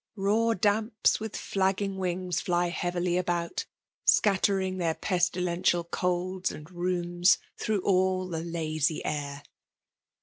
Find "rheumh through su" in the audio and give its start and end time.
6.65-8.27